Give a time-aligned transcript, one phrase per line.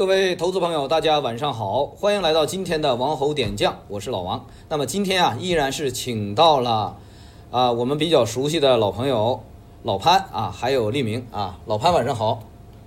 [0.00, 4.46] 各位投资朋友，大家晚上好，欢迎来到今天的王侯点将，我是老王。
[4.70, 6.96] 那么今天啊，依然是请到了
[7.50, 9.42] 啊我们比较熟悉的老朋友
[9.82, 11.58] 老潘啊，还有利明啊。
[11.66, 12.40] 老潘晚上好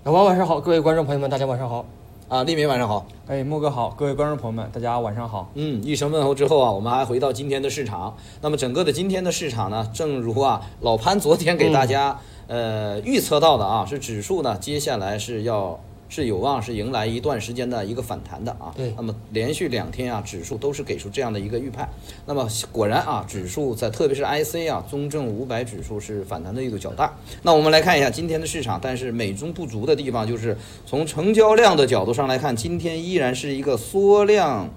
[0.06, 1.86] 老王晚上好，各位观众朋友们，大家晚上好。
[2.30, 3.06] 啊，利明晚上好。
[3.28, 5.52] 哎，莫哥好，各位观众朋友们，大家晚上好。
[5.54, 8.18] 嗯，一声问候之后啊，我们还回到今天的市场。
[8.42, 15.80] 那么整个的今天的市场呢，正如啊老潘昨天给大家、呃预测到的啊，是指数呢接下来是要
[16.14, 18.72] 是有望是迎来一段时间的一个反弹的啊。
[18.78, 21.90] 对那么连续两天啊，指数都是给出这样的一个预判。
[22.28, 27.12] 那么果然啊，指数在特别是 IC 啊，中证五百指数是反弹的力度较大。
[27.42, 30.56] 那我们来看一下今天的市场，但是美中不足的地方就是
[30.86, 34.70] 从成交量的角度上来看，今天依然是一个缩量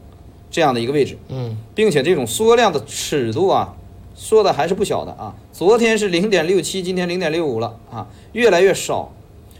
[0.50, 1.18] 这样的一个位置。
[1.28, 3.76] 嗯，并且这种缩量的尺度啊，
[4.14, 5.34] 缩的还是不小的啊。
[5.52, 9.12] 昨天是零点六七，今天零点六五了啊，越来越少。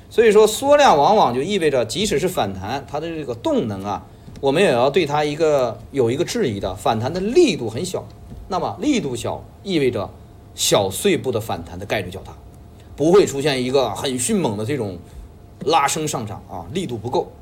[0.09, 4.07] 所以说缩量往往就意味着，即使是反弹，它的这个动能啊，
[4.41, 8.05] 我们也要对它一个有一个质疑的，反弹的力度很小。
[8.49, 10.09] 那么力度小，意味着
[10.55, 12.33] 小碎步的反弹的概率较大，
[12.95, 14.97] 不会出现一个很迅猛的这种
[15.65, 17.33] 拉升上涨啊，力度不够。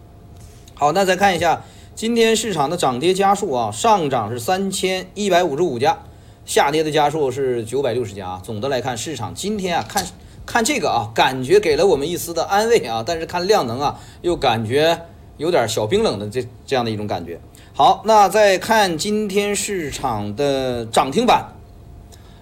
[0.72, 1.62] 好，那再看一下
[1.94, 5.98] 今天市场的涨跌家数啊，上涨是三千一百五十五家，
[6.46, 8.42] 下跌的家数是九百六十家啊。
[8.42, 10.04] 总的来看，市场今天啊，看
[10.46, 17.40] 看这个啊，感觉给了我们一丝的安慰啊，但是看量能啊，又感觉有点小冰冷的这这样的一种感觉。
[17.72, 21.48] 好，那再看今天市场的涨停板。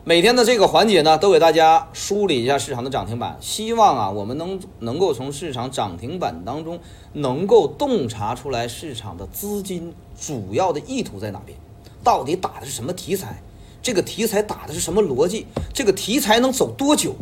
[0.05, 6.81] 每天的这个环节呢，都给大家梳理一下市场的涨停板，希望啊，我们能能够从市场涨停板当中
[7.13, 11.57] 能够洞察出来市场的资金主要的意图在哪边，
[12.03, 13.41] 到底打的是什么题材，
[13.81, 17.15] 这个题材打的是什么逻辑，这个题材能走多久？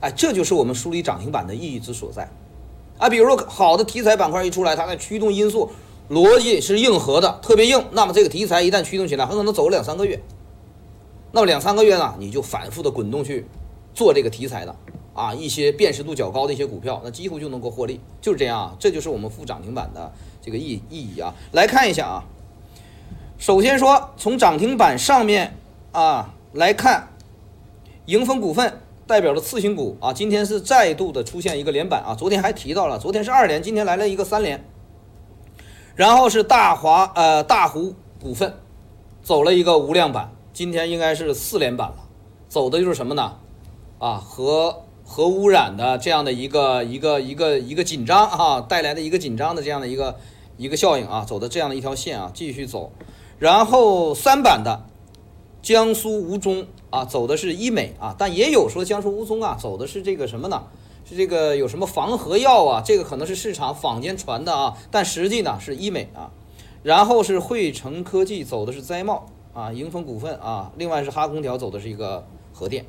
[0.00, 2.28] 哎，这就是我们梳理涨停板的意义之所在。
[2.98, 5.70] 啊，比如说好的题材板块一出来，它的驱动因素
[6.10, 10.20] 逻辑是硬核的，特别硬，那么这个题材一旦驱动起来，很可能走了两三个月。
[11.32, 13.46] 那么两三个月呢，你就反复的滚动去
[13.94, 14.74] 做这个题材的
[15.14, 20.12] 啊，一些辨识度较高的一些股票，那几乎就能够获利，就是这样啊，这就是我们付涨停板的
[20.42, 21.32] 这个意意义啊。
[21.52, 22.24] 来看一下啊，
[23.38, 25.56] 首先说从涨停板上面
[25.92, 27.08] 啊来看，
[28.06, 34.64] 盈丰股份代表了次新股啊，今天是再度的出现一个连板啊，昨天还提到了，昨天是二连，今天来了一个三连，
[35.96, 38.54] 然后是大华呃大湖股份
[39.20, 40.30] 走了一个无量板。
[40.52, 41.96] 今天应该是四连板了，
[42.48, 43.38] 走的就是什么呢？
[43.98, 50.20] 啊，核核污染的这样的一个一个一个一个紧张啊，带来的一个紧张的这样的一个
[50.56, 52.92] 一个效应啊，走的这样的一条线啊，继续走。
[53.40, 54.86] 然后三板的
[55.60, 60.64] 江苏吴中啊，走的是医美啊，但也有说江苏吴中啊，走的是这个什么呢？
[61.08, 62.82] 是这个有什么防核药啊？
[62.84, 66.30] 这个可能是市场坊间传的啊，但实际呢是医美啊。
[66.82, 69.26] 然后是汇成科技走的是灾贸。
[69.52, 72.84] 啊，盈丰股份啊，另外是哈空调走的是一个核电，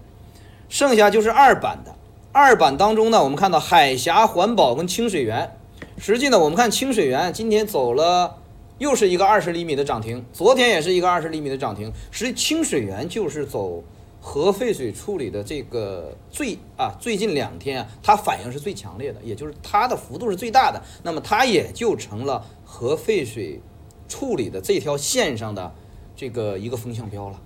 [0.70, 1.96] 剩下就是二板的。
[2.32, 5.58] 二板当中呢，我们看到海峡环保跟清水源。
[5.98, 8.38] 实际呢，我们看清水源今天走了
[8.82, 11.94] 又是一个二十厘米的涨停，昨天也是一个二十厘米的涨停。
[12.10, 13.84] 实际清水源就是走
[14.20, 23.62] 核废水处理的这个最啊，最近两天啊，它反应是最强烈的，也就是它的幅度是最大的，那么它也就成了核废水
[24.08, 25.72] 处理的这条线上的。
[26.16, 27.40] 这个一个风向标了，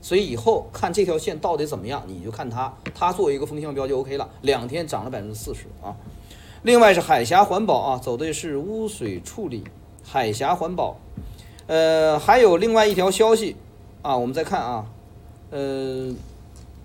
[0.00, 4.28] 所以以后看这条线到底怎么样，你就看它，它作为一个风向标就 OK 了。
[4.42, 5.94] 两天涨了百分之四十啊。
[6.62, 9.64] 另外是海峡环保啊，走的是污水处理，
[10.12, 10.96] 海峡环保。
[11.68, 13.54] 呃，还有另外一条消息
[14.02, 14.86] 啊，我们再看啊，
[15.50, 16.12] 呃，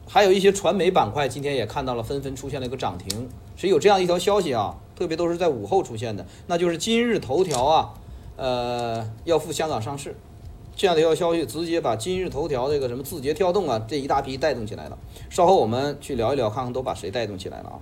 [0.07, 7.93] 还有一些传媒板块今天也看到了纷纷出现了一个涨停，是有这样一条消息啊，特别都是在午后出现的，那就是今日头条啊，
[8.35, 10.15] 呃，要赴香港上市。
[10.75, 14.97] 这样的一条消息，直接把今日头条这个什么字节跳动啊这一大批带动起来了。
[15.31, 17.79] 稍后我们去聊一聊，看看都把谁带动起来了啊？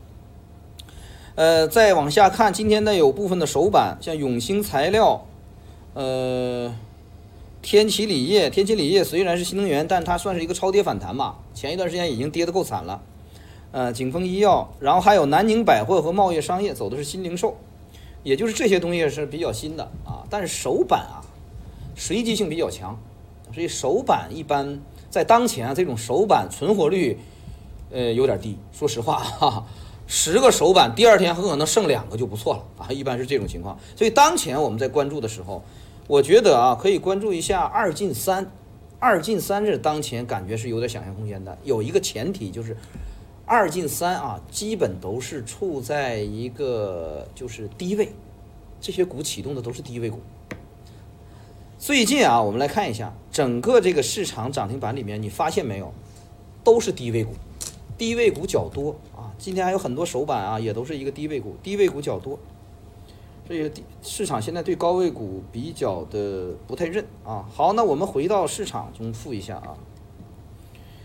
[1.36, 5.26] 呃，再往下看，今天呢有部分的首板，像永兴材料，
[5.94, 6.74] 呃，
[7.62, 11.36] 天齐锂业，天齐锂业虽然是新能源，但它算是一个超跌反弹嘛。
[11.54, 13.02] 前一段时间已经跌得够惨了。
[13.72, 17.58] 呃，景丰医药，然后还有南宁百货和茂业商业走的是新零售，
[18.24, 20.24] 也就是这些东西是比较新的啊。
[20.30, 21.22] 但是首板啊。
[21.96, 23.00] 随机性比较强，
[23.54, 24.82] 所以首板一般
[25.12, 27.20] 在当前啊，这种首板存活率，
[27.92, 28.58] 呃，有点低。
[28.72, 29.64] 说实话，哈，
[30.08, 33.78] 十个首板，第二天很可能剩两个就不错了啊，一般是这种情况。
[33.96, 35.64] 所以当前我们在关注的时候，
[36.08, 38.52] 我觉得啊，可以关注一下二进三，
[39.00, 41.58] 二进三是当前感觉是有点想象空间的。
[41.64, 42.76] 有一个前提就是，
[43.46, 48.10] 二进三啊，基本都是处在一个就是低位。
[48.82, 50.20] 这些股启动的都是低位股。
[51.80, 55.94] 最近啊，我们来看一下整个这个市场涨停板里面，你发现没有，
[56.66, 57.32] 都是低位股，
[57.98, 59.32] 低位股较多啊。
[59.38, 62.38] 今天还有很多首板啊，也都是一个低位股，低位股较多。
[63.48, 67.46] 这个市场现在对高位股比较的不太认啊。
[67.54, 69.76] 好，那我们回到市场中复一下啊。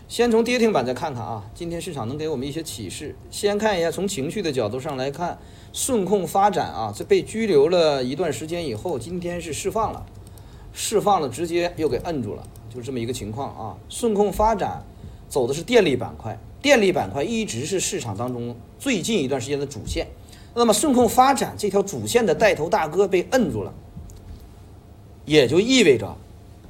[0.07, 3.15] 先从跌停板再看看啊，今天市场能给我们一些启示。
[3.29, 5.37] 先看一下从情绪的角度上来看，
[5.73, 10.05] 顺控发展啊，这被拘留了一段时间以后，今天是释放了，
[10.73, 12.43] 释放了直接又给摁住了，
[12.73, 13.77] 就这么一个情况啊。
[13.89, 14.81] 顺控发展
[15.27, 20.07] 走的是电力板块，电力板块一直是市场当中最近一段时间的主线。
[20.59, 23.73] 那么顺控发展这条主线的带头大哥被摁住了，
[25.23, 26.17] 也就意味着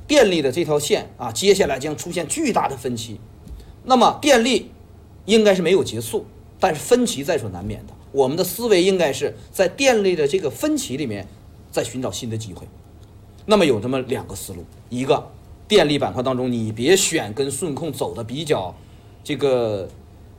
[0.06, 3.20] 电力的这条线啊，接下来将出现巨大的分歧。
[3.86, 4.70] 那么电力
[5.26, 6.24] 应该是没有结束，
[6.60, 7.94] 但是分歧在所难免的。
[8.12, 11.28] 我们的思维应该是在电力的这个分歧里面，
[11.72, 12.68] 在寻找新的机会。
[13.48, 15.32] 那么有这么两个思路：一个，
[15.68, 18.76] 电力板块当中你别选跟顺控走的比较
[19.24, 19.90] 这个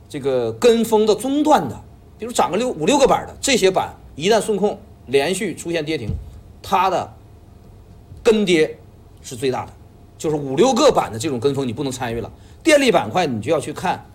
[0.07, 1.83] 这个跟风的中段的。
[2.21, 6.07] 比如涨个六五六个板的这些板，一旦顺控连续出现跌停，
[6.61, 7.11] 它的
[8.21, 8.77] 跟跌
[9.23, 9.73] 是最大的，
[10.19, 12.31] 就是五六个板的这种跟风你不能参与了。
[12.61, 14.05] 电力板块你就要去看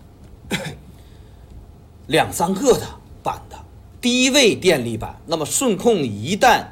[2.07, 2.87] 两三个的
[3.21, 3.57] 板的
[3.99, 6.63] 低位电力板，那么顺控一旦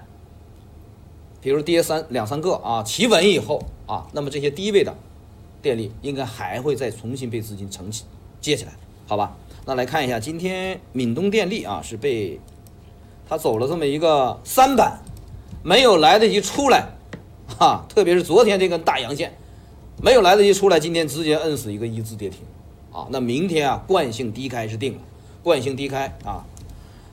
[1.41, 4.95] 比如跌三两三个啊企稳以后啊，那么这些低位的
[5.61, 8.05] 电力应该还会再重新被资金承起
[8.39, 8.71] 接起来，
[9.05, 9.35] 好吧？
[9.67, 12.39] 那来看一下，今天闽东电力啊是被
[13.27, 14.99] 他走了这么一个三板，
[15.63, 16.89] 没有来得及出来，
[17.47, 19.33] 哈，特别是昨天这根大阳线，
[20.03, 22.41] 没有来得及出来，今天直接摁死一个一字跌停，
[22.91, 24.99] 啊，那明天啊惯性低开是定了，
[25.41, 26.45] 惯性低开啊，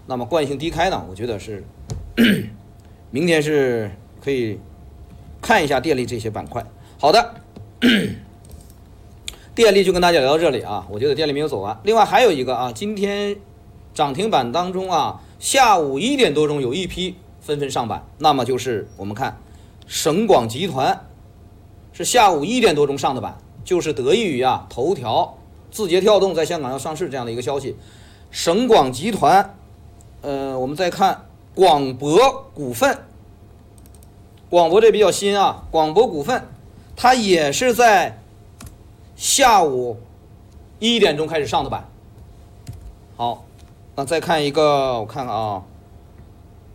[0.06, 1.64] 那么惯性低开呢，我觉得是
[3.10, 3.90] 明天是
[4.22, 4.58] 可以
[5.40, 6.62] 看一下电力这些板块。
[6.98, 7.34] 好的。
[9.54, 11.78] 电力就跟大家聊到这里啊，我觉得电力没有走完。
[11.84, 13.36] 另外还有一个啊，今天
[13.92, 19.38] 涨停板当中啊，下午一点多钟有一批纷纷上板，那么就是我们看
[19.86, 21.04] 省广集团
[21.92, 25.36] 是下午一点多钟上的板，就是得益于啊头条、
[25.70, 27.76] 字节跳动在香港要上市这样的一个消息。
[28.30, 29.54] 省广集团，
[30.22, 32.96] 呃，我们再看广博股份，
[34.48, 36.48] 广博这比较新啊，广博股份
[36.96, 38.20] 它也是在。
[39.22, 39.96] 下午
[40.80, 41.88] 一点钟开始上的板，
[43.16, 43.44] 好，
[43.94, 45.62] 那再看一个，我看看啊，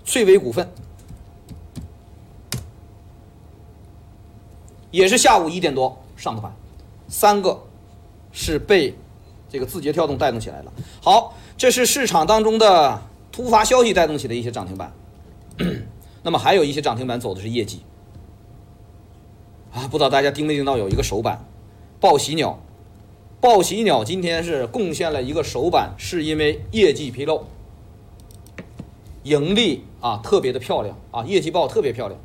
[0.05, 0.65] 翠微股份。
[4.91, 6.49] 也是下午一点多上的板，
[7.09, 7.59] 三个
[8.31, 8.95] 是被
[9.49, 10.71] 这个字节跳动带动起来了。
[11.01, 14.93] 好，这是市场当中的突发消息带动起的一些涨停板，
[16.23, 17.81] 那么还有一些涨停板走的是业绩。
[19.73, 21.45] 啊，不知道大家盯没盯到有一个首板。
[21.99, 22.59] 报喜鸟，
[23.41, 27.45] 报喜鸟今天是贡献了一个首板，是因为业绩披露，
[29.23, 32.19] 盈利啊特别的漂亮啊，业绩报特别漂亮。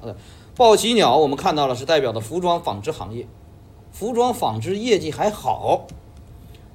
[0.00, 0.14] 呃，
[0.54, 3.26] 报喜鸟我们看到了是代表的服装纺织行业，
[3.90, 5.88] 服装纺织业绩还好。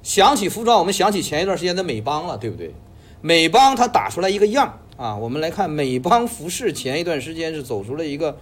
[0.02, 2.74] 想起服装，我们想起前一段时间的美邦了，对不对？
[3.22, 8.36] 美邦它打出来一个样啊，我们来看美邦服饰前一段时间是走出了一个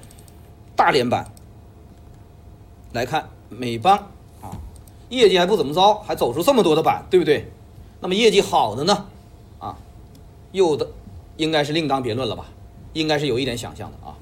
[0.74, 1.30] 大连板，
[2.92, 3.28] 来看。
[3.50, 4.56] 美邦啊，
[5.10, 7.50] 业绩还不怎么着，还走出这么多的板，对不对？
[8.00, 9.06] 那么业绩好的呢，
[9.58, 9.76] 啊，
[10.52, 10.88] 有的
[11.36, 12.46] 应该是另当别论了吧？
[12.94, 14.16] 应该是有一点想象的啊。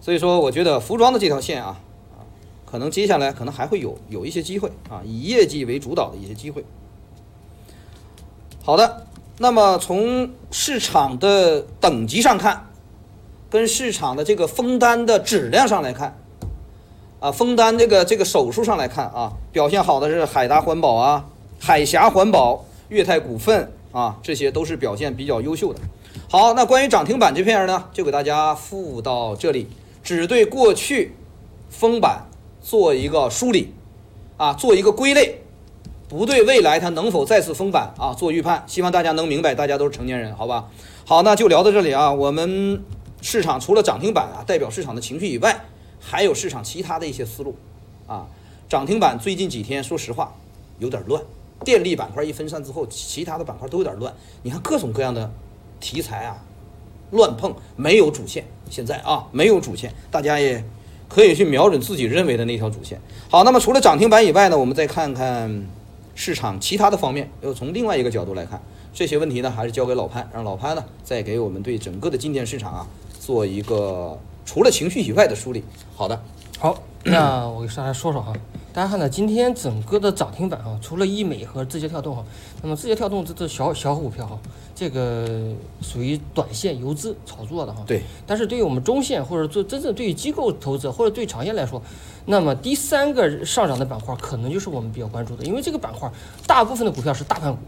[0.00, 1.80] 所以说，我觉得服装的这条线啊，
[2.12, 2.20] 啊，
[2.66, 6.64] 可能接下来可能还会有有一些机会啊，以业绩为主导的一些机会。
[8.62, 9.06] 好的，
[9.38, 12.66] 那么从市场的等级上看，
[13.48, 16.17] 跟市场的这个封单的质量上来看。
[17.20, 21.26] 啊，封单这个这个手数上来看啊，表现好的是海达环保啊、
[21.58, 25.80] 海峡环保、粤泰股份啊，这些都是表现比较优秀的。
[26.30, 29.66] 好，那关于涨停板这片呢，就给大家附到这里，
[30.02, 31.16] 只对过去
[31.68, 32.26] 封板
[32.60, 33.72] 做一个梳理
[34.36, 35.40] 啊，做一个归类，
[36.08, 38.62] 不对未来它能否再次封板啊做预判。
[38.66, 40.66] 希望大家能明白，大家都是成年人，好吧？
[41.04, 42.12] 好，那就聊到这里啊。
[42.12, 42.80] 我们
[43.22, 45.64] 市场除了涨停板啊代表市场的情绪以外，
[46.00, 47.54] 还有市场其他的一些思路，
[48.06, 48.26] 啊，
[48.68, 50.34] 涨停板最近几天说实话
[50.78, 51.22] 有点乱，
[51.64, 54.14] 电力板块一分散之后，其他的板块都有点乱。
[54.42, 55.30] 你看各种各样的
[55.80, 56.42] 题材啊，
[57.10, 58.44] 乱碰，没有主线。
[58.70, 60.62] 现在啊，没有主线，大家也
[61.08, 63.00] 可以去瞄准自己认为的那条主线。
[63.30, 65.66] 好，那么除了涨停板以外呢，我们再看看
[66.14, 68.62] 市场其他的方面，又从另外一个角度来看，
[68.92, 72.86] 这些问题呢，还是交给老潘，让老潘呢再给我们对整个的今天市场啊
[73.18, 75.62] 做一个除了情绪以外的梳理。
[75.94, 76.18] 好的，
[76.58, 78.32] 好，那我给大家说说哈，
[78.72, 82.24] 大家看到今天整个的涨停板啊，除了医美和字节跳动哈，
[82.62, 84.38] 那么字节跳动这这小小股票哈，
[84.74, 85.52] 这个
[85.82, 87.82] 属于短线游资炒作的哈。
[87.86, 88.02] 对。
[88.26, 91.82] 但是对于我们中线或者做真正对于机构投资或者对长线来说，
[92.24, 96.10] 那么第三个上涨的板块可能就是我们比较关注的，因为这个板块
[96.46, 97.58] 大部分的股票是大盘股，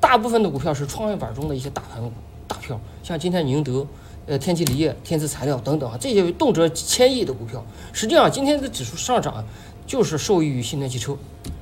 [0.00, 2.10] 大部分的股票是创业板中的一些大盘股
[2.48, 3.86] 大票，像今天宁德。
[4.28, 9.42] 呃，天齐锂业、天赐材料等等啊，这些动辄千亿的股票，实际上今天的指数上涨，
[9.86, 11.16] 就是受益于新能源汽车。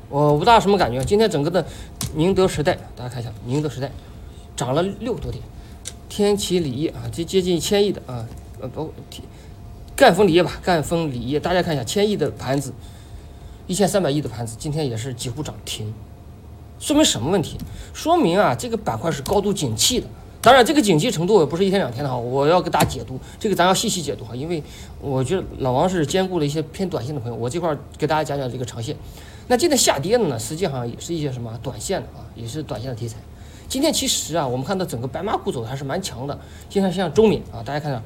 [0.08, 1.64] 我不大什么感觉，今天整个的
[2.16, 3.92] 宁德时代，大家看一下，宁德时代
[4.56, 5.42] 涨了六多点，
[6.08, 8.26] 天齐锂业啊，接接近千亿的啊，
[8.60, 8.92] 呃不，
[9.94, 12.72] 赣锋锂业吧，赣锋锂业，大家看一下，千亿的盘子，
[13.68, 15.94] 一千三百亿的盘子，今天也是几乎涨停，
[16.80, 17.56] 说明什么问题？
[17.94, 20.08] 说明啊，这个板块是高度景气的。
[20.46, 24.62] 当然，这个景气程度也不是一天两天的哈，我要给大家解读，这个咱要细细解读哈，因为
[25.00, 28.94] 我觉得老王是兼顾了一些偏短线的朋友，我这块给大家讲讲这个长线。
[29.48, 33.16] 那今天下跌的呢，实际上也是一些什么短线的啊，也是短线的题材。
[33.68, 36.38] 今天其实啊，我们看到整个白马股走的还是蛮强的，
[36.68, 38.00] 就像像中缅啊，大家看看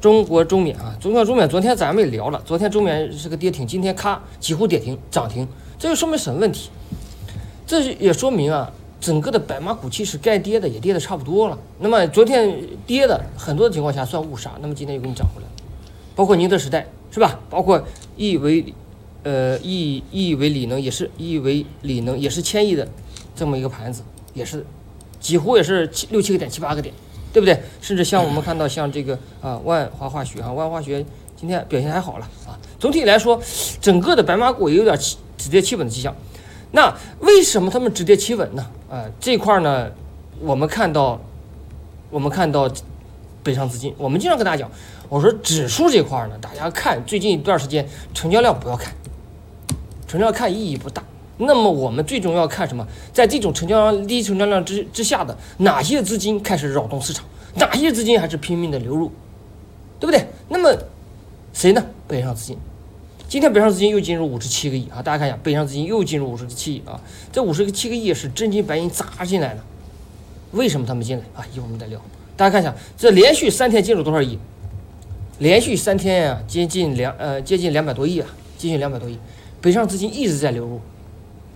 [0.00, 5.46] 中国中缅啊，中国中缅，昨天咱们也聊了，昨天中缅是个跌停，今天咔几乎跌停涨停，
[5.78, 6.70] 这就说明什么问题？
[7.64, 8.68] 这也说明啊。
[9.02, 11.58] 整个的白马股其实该跌的也跌的差不多了。
[11.80, 12.56] 那么昨天
[12.86, 15.48] 跌的很多的情况下算误杀，那么今天又给你涨回来，
[16.14, 17.40] 包括宁德时代是吧？
[17.50, 17.84] 包括
[18.16, 18.64] 亿维，
[19.24, 22.86] 呃亿亿维锂能也是亿维锂能也是千亿的
[23.34, 24.04] 这么一个盘子，
[24.34, 24.64] 也是
[25.18, 26.94] 几乎也是七六七个点七八个点，
[27.32, 27.60] 对不对？
[27.80, 31.04] 甚至像我们看到像这个啊万华化学啊万华化学
[31.36, 32.54] 今天表现还好了啊。
[32.78, 33.42] 总体来说，
[33.80, 34.96] 整个的白马股也有点
[35.36, 36.14] 止跌企稳的迹象。
[36.72, 38.66] 那为什么他们止跌企稳呢？
[38.88, 39.90] 呃，这块呢，
[40.40, 41.20] 我们看到，
[42.10, 42.68] 我们看到
[43.42, 44.70] 北上资金，我们经常跟大家讲，
[45.08, 48.92] 我说指数这块呢，大家看最近一段时间成交量不要看，
[50.06, 51.02] 成交量看意义不大。
[51.38, 52.86] 那么我们最终要看什么？
[53.12, 57.24] 在这种成交量低成交量之之下的哪些资金开始扰动市场，
[57.56, 59.10] 哪些资金还是拼命的流入，
[60.00, 60.26] 对不对？
[60.48, 60.74] 那么
[61.52, 61.84] 谁呢？
[62.08, 62.56] 北上资金。
[63.32, 65.00] 今天北上资金又进入五十七个亿啊！
[65.00, 67.00] 大家看一下，北上资金又进入五十七亿啊！
[67.32, 69.64] 这五十七个亿是真金白银砸进来的，
[70.50, 71.40] 为什么他们进来啊？
[71.54, 71.98] 一会儿我们再聊。
[72.36, 74.38] 大家看一下，这连续三天进入多少亿？
[75.38, 79.16] 连续三天呀，接近两呃接近两百多亿啊，接近两百多亿。
[79.62, 80.78] 北上资金一直在流入，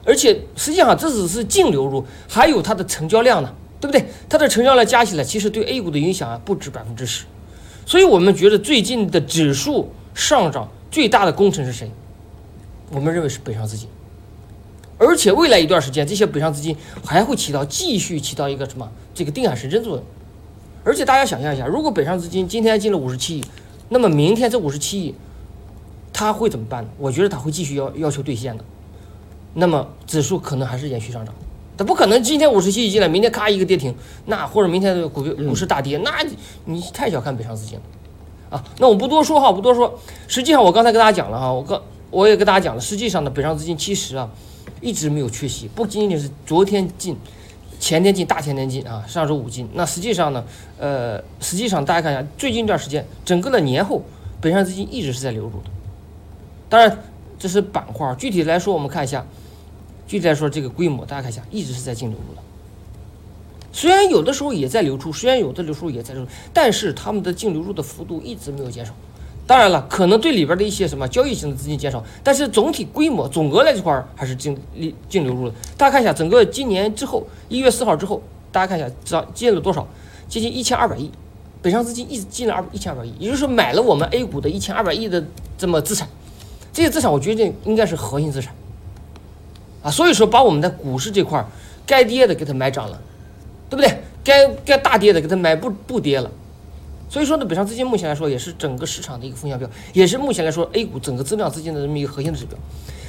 [0.03, 4.03] 而且实际上这只是净流入，还有它的成交量呢，对不对？
[4.31, 7.27] 它的成交量加起来，其实对 A 股的影响啊不止百分之十。
[7.85, 10.71] 所以我们觉得最近的指数上涨。
[10.91, 11.91] 最大的功臣是谁？
[12.91, 13.89] 我们认为是北上资金，
[14.97, 20.05] 而且未来一段时间，这些北上资金还会起到继续起到一个什么这个定海神针作用。
[20.85, 23.45] 而且大家想象一下，如果北上资金今天进了五十七亿，
[23.89, 25.15] 那么明天这五十七亿
[26.13, 26.91] 他会怎么办呢？
[26.97, 28.65] 我觉得他会继续要要求兑现的。
[29.55, 31.35] 那么指数可能还是延续上涨，
[31.77, 33.93] 它不可能今天五十七亿进来，明天咔一个跌停，
[34.27, 36.25] 那或者明天的股票股市大跌，那
[36.67, 37.83] 你太小看北上资金了。
[38.79, 39.99] 那我不多说哈，不多说。
[40.29, 44.29] 实际上，我刚才跟大家讲了哈，我刚我也跟大家讲了，实际上呢，北上资金其实啊，
[44.81, 47.17] 一直没有缺席，不仅仅是昨天进，
[47.81, 49.69] 前天进，大前天进啊，上周五进。
[49.75, 50.45] 那实际上呢，
[50.79, 54.03] 呃，实际上大家看一下，最近一段时间，整个的年后，
[54.41, 55.71] 北上资金一直是在流入的。
[56.69, 56.99] 当然，
[57.39, 59.25] 这是板块，具体来说，我们看一下，
[60.07, 62.43] 具体来说这个规模，大家看一下，一直是在净流入的。
[63.77, 68.95] 虽然有的时候也在流出，虽然有的流出也在流出，但是他们的净流入的幅度一直没有减少。
[69.47, 75.55] 当然了，可能对里边的一些什么交易型的资金减少，但是总体规模总额来这块还是净利净流入的。
[75.77, 79.87] 大家看一下，整个今年之后一月四号之后，大家看一下涨进了多少？
[80.27, 81.11] 接近一千二百亿，
[81.61, 85.23] 北上资金一直进了二一千二百亿，也就是说买了我们 A 股的一千二百亿的
[85.59, 86.09] 这么资产。
[86.73, 88.55] 这些资产我觉得应该是核心资产
[89.83, 91.47] 啊，所以说把我们的股市这块
[91.87, 92.99] 该跌的给它买涨了。
[93.69, 94.03] 对不对？
[94.25, 96.29] 该该大跌的给它买不不跌了，
[97.09, 102.59] 所以说呢，北上资金目前来说也是整个市场的一个风向标，也是目前来说 A 股整个增量资金的这么一个核心的指标。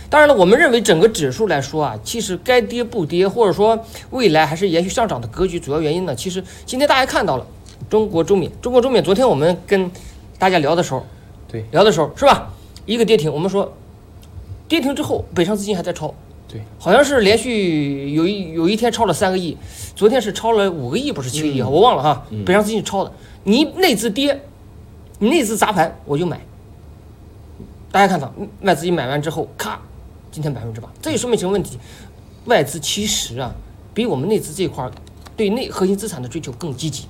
[0.10, 7.48] 当然了，我们认为整个指数来说啊，其实该跌不跌，或者说未来还是延续上涨的格局，主要原因呢，其实今天大家看到了
[7.90, 9.92] 中国中免，中国中免，昨天我们跟
[10.38, 11.04] 大家聊的时候，
[11.48, 12.54] 对，聊的时候是吧？
[12.86, 13.74] 一个跌停，我们说
[14.68, 16.14] 跌停之后，北上资金还在抄。
[16.48, 19.58] 对，好像是连续有一有一天超了三个亿，
[19.96, 22.26] 昨天是超了五个亿，不是七个亿啊，我忘了哈。
[22.46, 23.12] 北上资金超的，
[23.44, 24.42] 你内资跌，
[25.20, 26.40] 你内资砸盘，我就买。
[27.92, 29.80] 大家看到外资一买完之后，咔，
[30.32, 31.78] 今天百分之八，这也说明什么问题？
[32.46, 33.54] 外资其实啊，
[33.94, 34.92] 比我们内资这块儿
[35.36, 37.08] 对内核心资产的追求更积极。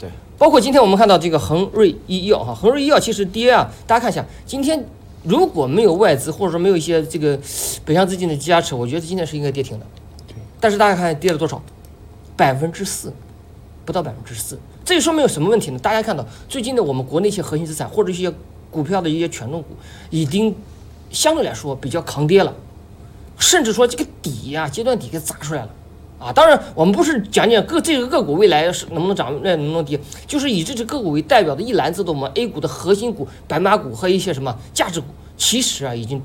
[0.00, 4.84] 对，包括今天我们看到这个恒瑞医药哈，恒瑞医药其实跌啊，大家看一下，今天
[5.22, 7.38] 如果没有外资或者说没有一些这个
[7.84, 9.86] 北向资金的加持，我觉得今天是应该跌停的。
[10.60, 11.62] 但是大家看跌了多少？
[12.36, 13.12] 百分之四，
[13.84, 14.58] 不到百分之四。
[14.84, 15.78] 这说明有什么问题呢？
[15.78, 18.32] 大家看到最近的我们国内一些核心资产或者一些
[18.70, 19.68] 股票的一些权重股，
[20.10, 20.54] 已经
[21.10, 22.54] 相对来说比较抗跌了，
[23.38, 25.70] 甚至说这个底呀、阶段底给砸出来了。
[26.22, 36.22] 啊，当然，我们不是讲讲个这个个股未来是能不能涨，那能不能跌，就是以这只个股为代表的一篮子的我们 A 股的核心股、白马股和一些什么价值股，其实啊已经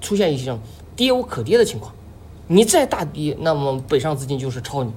[0.00, 0.56] 出现一些
[0.96, 1.92] 跌无可跌的情况。
[2.46, 4.90] 你再大跌，那么北上资金就是抄你。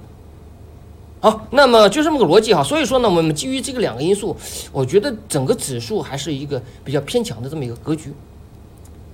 [1.19, 2.63] 好，那么就这么个逻辑哈。
[2.63, 4.35] 所以说呢，我们基于这个两个因素，
[4.71, 8.13] 我觉得整个指数还是一个比较偏强的这么一个格局，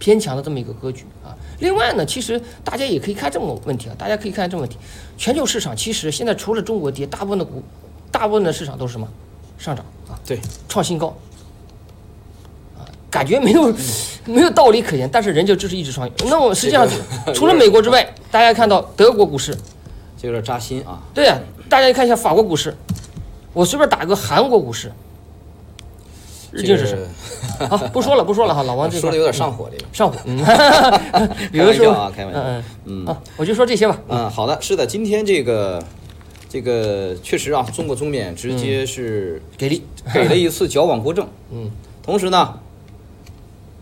[0.04, 1.32] 偏强的这么一个格局啊。
[1.60, 4.78] 另外呢，其实大家也可以看这么个问题啊，大家可以看这么问题，
[5.18, 7.64] 全球市场其实现在除了中国跌，大部分的股，
[8.12, 9.08] 大部分的市场都是什么
[9.58, 11.16] 上涨啊，对，创新高
[12.78, 13.74] 啊，感觉没有
[14.26, 16.30] 没有道理可言，但是人就就是一直创新。
[16.30, 16.86] 那我实际上
[17.34, 19.58] 除了美国之外，大家看到德国股市，
[20.18, 21.02] 这有点扎心啊。
[21.14, 22.76] 对呀、大家看一下法国股市，
[23.54, 24.92] 我随便打个韩国股市，
[26.52, 26.98] 日经指数。
[27.70, 29.86] 好，不说了，不说了哈，老王这块说的有点上火，这个。
[29.94, 32.42] 上火，嗯， 开有的时候玩笑啊，开玩笑。
[32.42, 34.00] 嗯嗯我就说这些吧。
[34.08, 35.82] 嗯，好的，是的，今天这个
[36.50, 39.84] 这个确实啊，中国中缅直接是给力，
[40.14, 41.70] 给了一次矫枉过正， 嗯，
[42.02, 42.60] 同时呢，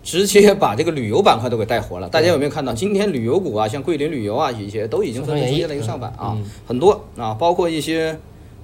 [0.04, 2.10] 直接把这个旅游板块都给带活了。
[2.10, 8.18] 大家有没有看到，今天旅游股啊，像桂林旅游啊，一些都已经纷纷出现了一个上板啊嗯，很多啊，包括一些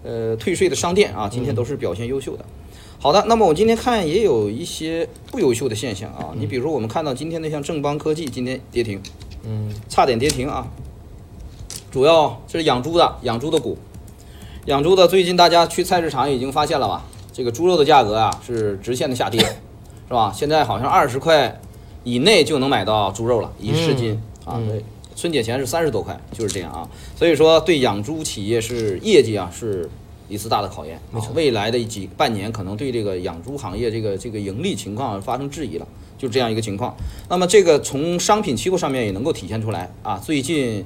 [0.03, 2.45] 呃退税的商店啊，今天都是表现优秀的。
[2.99, 8.99] 好的，那么我今天看也有一些不优秀的现象啊，你比如说我们看到今天的像正邦科技今天跌停，
[9.43, 10.67] 嗯，差点跌停啊。
[11.91, 13.77] 主要这是养猪的，养猪的股，
[14.65, 17.05] 养猪的最近大家去菜市场已经发现了吧？
[17.31, 19.39] 这个猪肉的价格啊是直线的下跌，
[20.09, 20.33] 是吧？
[20.35, 21.61] 现在好像二十块
[22.03, 24.59] 以内就能买到猪肉了，一市斤、啊。
[24.67, 24.83] 对，
[25.15, 26.89] 春节前是三十多块，就是这样啊。
[27.15, 29.87] 所以说对养猪企业是业绩啊是
[30.29, 35.87] 一次大的考验，啊、未来的几半年可能对这个养猪行业这个这个盈利情况发生质疑了，
[36.17, 36.95] 就这样一个情况。
[37.29, 40.85] 那么这个从商品期货上面也能够体现出来啊，最近。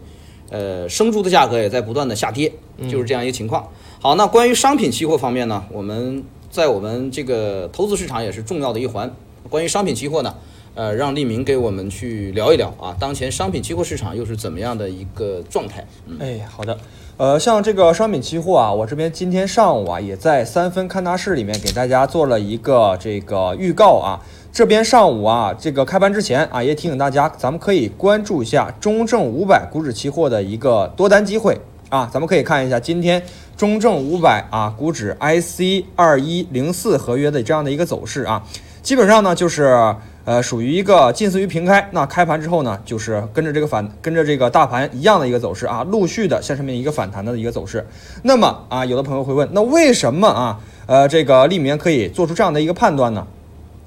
[0.54, 2.52] 呃，生猪的价格也在不断的下跌，
[2.90, 3.66] 就是这样一个情况。
[4.02, 9.10] 好，那关于商品期货方面呢，我们在我们这个投资市场也是重要的一环。
[9.50, 10.36] 关于商品期货呢，
[10.76, 15.88] 呃，让利明给我们去聊一聊啊，当前商品期货市场又是怎么样的一个状态？
[16.06, 16.78] 嗯，哎，好的。
[17.22, 24.20] 呃，像这个商品期货啊，我这边今天上午啊，也在三分看大势里面给大家做了一个这个预告啊。
[24.52, 32.10] 这边上午啊，这个开盘之前啊，也提醒大家，咱们可以关注一下中证五百股指期货的一个多单机会啊。
[32.12, 33.22] 咱们可以看一下今天
[33.56, 38.42] 中证五百啊股指 IC 二一零四合约的这样的一个走势啊，
[38.82, 39.96] 基本上呢就是。
[40.24, 47.86] 呃，属于一个近似于平开，那开盘之后呢，就是跟着这个反跟着这个大盘一样的一个走势啊，陆续的向上面一个反弹的一个走势。
[48.22, 53.26] 那么啊，有的朋友会问，那为什么啊，呃，这个利明可以做出这样的一个判断呢？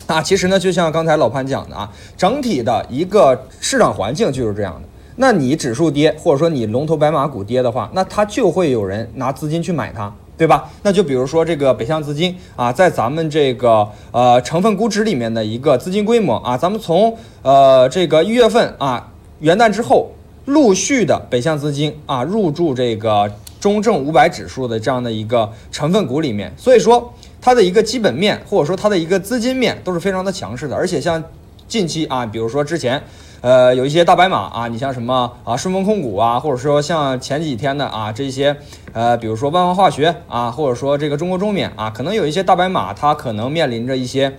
[0.07, 4.88] 啊，其实呢，就像刚才老潘讲的啊，整体的一个市场环境就是这样的。
[5.16, 10.12] 那你指数跌，或者说你龙头白马股跌的话，那它就会有人拿资金去买它。
[10.37, 10.70] 对吧？
[10.83, 20.11] 那就比如说这个北向资金啊，在咱们这个呃成分股指里面的一个资金规模啊，咱们从呃这个一月份啊元旦之后，
[20.47, 31.23] 陆续的北向资金啊入驻这个中证五百指数的这样的一个成分股里面，所以说它的一个基本面或者说它的一个资金面都是非常的强势的，而且像
[31.68, 33.03] 近期啊，比如说之前。
[33.44, 38.57] 呃，有一些大白马啊，你像什么啊，顺丰控股啊，或者说像前几天的啊这些，
[38.94, 44.38] 呃，比如说万华化学啊，或者说这个中国中免啊，可能有一些大白马，它可能面临着一些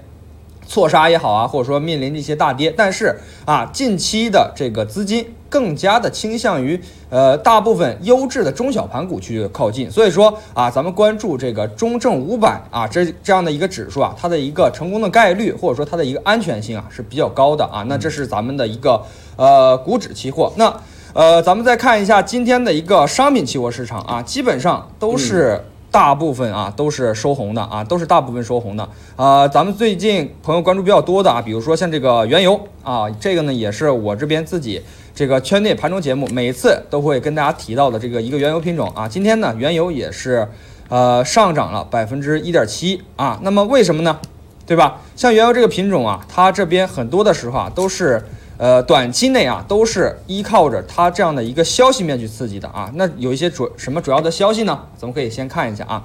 [0.66, 6.78] 错杀也好啊，或者说面临着一些大跌，但是啊，近期的这个资金更加的倾向于
[7.10, 19.02] 呃大部分优质的中小盘股去靠近，所以说啊，咱们关注这个中证五百啊这这样的一个指数啊，它的一个成功的概率或者说它的一个安全性啊是比较高的啊，那这是咱们的一个
[19.38, 20.76] 呃股指期货，那
[21.14, 25.64] 呃咱们再看一下今天的一个商品期货市场啊，基本上都是。
[25.92, 28.84] 大部分啊都是收红的啊，都是大部分收红的
[29.16, 29.48] 啊、呃。
[29.48, 34.82] 咱们最近朋友关注比较多的啊，比如说像这个原油啊，这个呢也是我这边自己
[35.16, 39.08] 这个圈内盘中节目每次都会跟大家提到的这个一个原油品种啊。
[39.08, 40.46] 今天呢，原油也是
[40.90, 43.40] 呃上涨了百分之一点七啊。
[43.42, 44.20] 那么为什么呢？
[44.68, 45.00] 对吧？
[45.16, 48.22] 像原油这个品种啊，它这边很多的时候啊都是
[48.58, 52.92] 呃，短期内啊，都是依靠着它这样的一个消息面去刺激的啊。
[52.96, 54.78] 那有一些主什么主要的消息呢？
[54.98, 56.04] 咱们可以先看一下啊，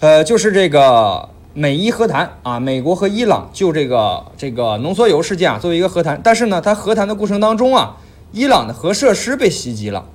[0.00, 7.96] 呃，就是这个美伊和谈啊，美国和伊朗就这个这个浓缩铀事件啊作为一个和谈，但是呢，它和谈的过程当中啊，
[8.32, 10.06] 伊朗的核设施被袭击了。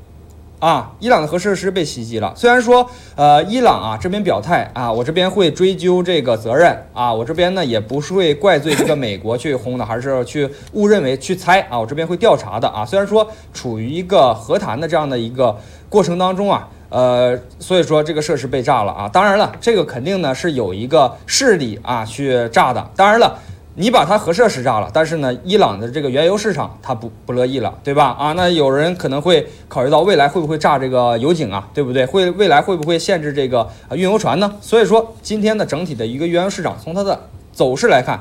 [0.57, 2.33] 啊，伊朗的核设施被袭击了。
[2.35, 12.85] 虽然说，呃，伊朗啊这边表态啊，我这边会追究这个责任啊，我这边呢也不是会怪罪这个美国去轰的，还是去误认为去猜啊，我这边会调查的啊。
[12.85, 15.55] 虽然说处于一个和谈的这样的一个
[15.89, 19.09] 过程当中啊，呃，所以说这个设施被炸了啊。
[19.09, 22.89] 当然了，这个肯定呢是有一个势力啊去炸的。
[22.95, 23.37] 当然了。
[23.77, 28.15] 你把它核设施炸了，但是呢，伊朗的这个原油市场它不不乐意了，对吧？
[28.17, 32.05] 啊，那有人可能会考虑到未来会不会炸这个油井啊，对不对？
[32.05, 34.55] 会未来会不会限制这个运油船呢？
[34.61, 37.19] 所以说，今天的整体的一个原油市场从它的
[37.51, 38.17] 走势来看，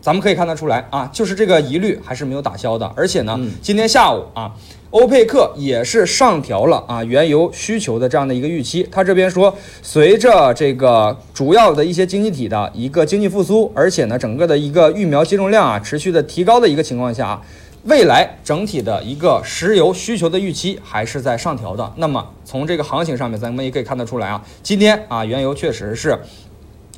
[0.00, 4.52] 咱们可以看得出来啊，就是这个疑虑还是没有打消的，而且呢，今天下午啊。
[4.94, 9.52] 欧佩克也是上调了啊原油需求的这样的一个预期，他这边说，
[9.82, 17.42] 随着这个主要的一些经济体的一个经济复苏，而且呢整个的一个疫苗接种量啊持续的提高的一个情况下啊，
[17.86, 21.92] 未来整体的一个石油需求的预期还是在上调的。
[21.96, 26.16] 那么从这个行情上面，咱们也可以看得出来啊，今天啊原油确实是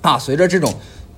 [0.02, 0.70] 啊随着这种。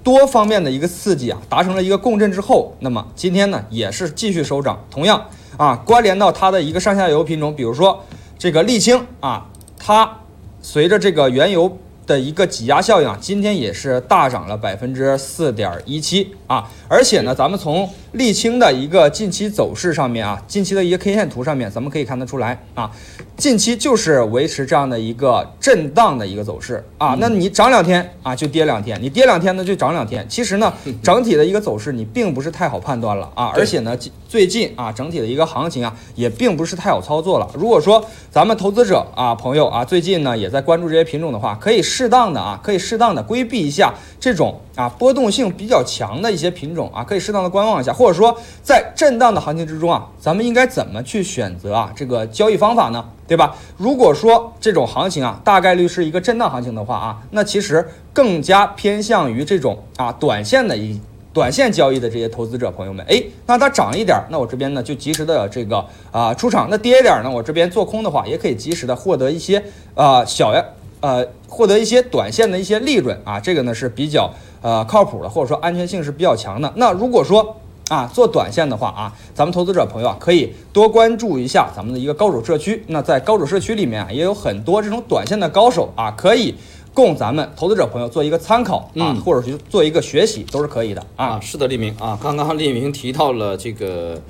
[0.04, 4.82] 多方面的一个刺激啊，达成了一个共振之后，那么今天呢也是继续收涨。
[4.88, 5.26] 同样
[5.58, 8.02] 啊，关联到它的一个上下游品种，比如说
[8.38, 9.46] 这个沥青啊，
[9.78, 10.20] 它
[10.62, 11.76] 随着这个原油。
[12.08, 22.90] 的一个挤压效应啊，今天也是大涨了百分之四点一七啊，而且呢，咱们从沥青的一个近期走势上面啊，近期的一个 K 线图上面，咱们可以看得出来啊，
[23.36, 33.94] 近期就是维持这样的一个震荡的一个走势啊，那你涨两天啊就跌两天，你跌两天呢就涨两天，其实呢，整体的一个走势你并不是太好判断了啊，而且呢，
[34.26, 37.46] 最近啊整体的一个行情啊也并不是太好操作了。
[37.52, 41.82] 如果说咱们投资者啊朋友啊最近呢也在关注这些品种的话，可以。
[41.98, 53.04] 适当的啊，可以适当的规避一下这种啊波动性比较强的一些品种啊，可以适当的观望一下，或者说在震荡的行情之中啊，咱们应该怎么去选择啊这个交易方法呢？
[53.26, 53.56] 对吧？
[53.76, 61.00] 如果说这种行情啊大概率是一个震荡行情的话啊，那其实更加偏向于这种啊短线的一
[61.32, 69.60] 短线交易的这些投资者朋友们，哎，那它涨一点，那我这边呢就及时的这个啊出场；那跌一点呢，我这边做空的话，也可以及时的获得一些
[69.96, 70.54] 啊小。
[71.00, 76.72] 呃，获得一些短线的一些利润啊，这个呢是比较呃靠谱的，或者说安全性是比较强的。
[76.76, 77.56] 那如果说
[77.88, 82.82] 啊做短线的话啊，咱们投资者朋友啊可以多关注一下咱们的一个高手社区。
[82.88, 86.54] 那在高手社区里面啊，也有很多这种短线的高手啊，可以
[86.92, 91.38] 供咱们投资者朋友做一个参考啊，或者去做一个学习都是可以的啊。
[91.40, 94.20] 是的，立明啊，刚刚立明提到了这个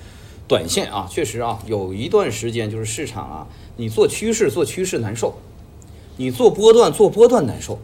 [0.46, 5.34] 短线啊，确实啊，有一段时间就是市场啊，你做趋势做趋势难受。
[6.18, 7.78] 你做波段做波段难受，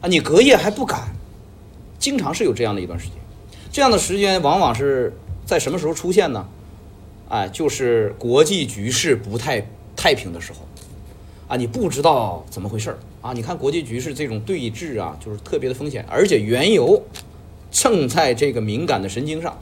[0.00, 1.14] 啊，你隔夜还不敢，
[1.98, 3.16] 经常是有这样的一段时间，
[3.70, 5.12] 这样的时间往往是
[5.44, 6.46] 在什么时候出现呢？
[7.28, 10.60] 哎，就是国际局势不太太平的时候，
[11.48, 12.98] 啊，你不知道怎么回事儿。
[13.22, 17.02] 啊，你看国际局势这种对峙啊，就是特别的风险，而且原油
[17.70, 19.58] 正在这个敏感的神经上。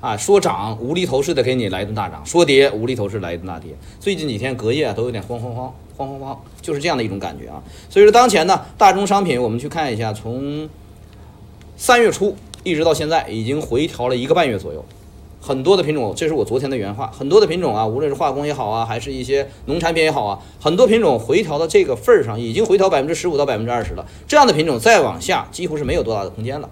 [0.00, 3.74] 啊，说涨无厘头似的给你来一顿大涨，说跌无厘头似的来一顿大跌。
[3.98, 5.74] 最近几天隔夜都有点慌慌慌。
[5.96, 7.62] 慌慌慌，就是这样的一种感觉啊。
[7.88, 10.68] 所以说当前呢，大宗商品我们去看一下，从
[11.76, 14.84] 三月初一直到现在，已经回调了一个半月左右。
[15.40, 24.06] 很多的品种，这是我昨天的原话，很多的品种啊，无论是化工也好啊，还是一些农产品也好啊，很多品种回调到这个份儿上，已经回调百分之十五到百分之二十了。
[24.26, 26.70] 这样的品种再往下，几乎是没有多大的空间了。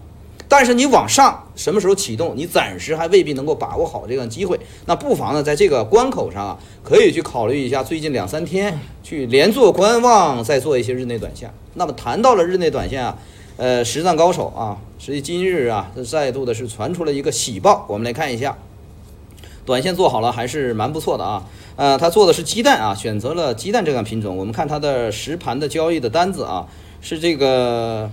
[0.52, 2.34] 但是你往上什么时候启动？
[2.36, 4.60] 你暂时还未必能够把握好这个机会。
[4.84, 11.50] 那不妨呢，在这个关口上啊，可以去考虑一下最近两三天去连做观望，再做一些日内短线。
[11.72, 13.16] 那么谈到了日内短线啊，
[13.56, 17.86] 呃，实战高手啊，实际今日啊，再度的是传出了一个喜报。
[17.88, 18.58] 我们来看一下，
[19.64, 21.46] 短线做好了还是蛮不错的啊。
[21.76, 24.36] 呃，他做的是鸡蛋啊，选择了鸡蛋这个品种。
[24.36, 26.66] 我们看它的实盘的交易的单子啊，
[27.00, 28.10] 是这个。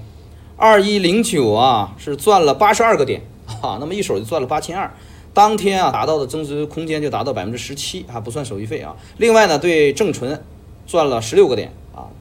[0.60, 3.22] 二一零九啊，是赚了八十二个点
[3.64, 4.94] 啊，那么一手就赚了八千二，
[5.34, 8.94] 当天啊达到的增值空间就达到百分之十七，还不算手续费啊。
[9.18, 10.44] 另外呢，对正纯
[10.86, 12.12] 赚了十六个点啊，